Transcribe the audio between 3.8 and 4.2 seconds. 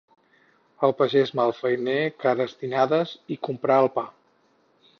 el pa.